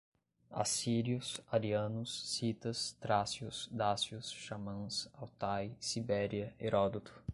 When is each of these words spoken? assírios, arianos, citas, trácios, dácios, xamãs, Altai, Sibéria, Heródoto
assírios, 0.49 1.39
arianos, 1.51 2.23
citas, 2.35 2.97
trácios, 2.99 3.69
dácios, 3.71 4.31
xamãs, 4.31 5.07
Altai, 5.13 5.75
Sibéria, 5.79 6.55
Heródoto 6.59 7.23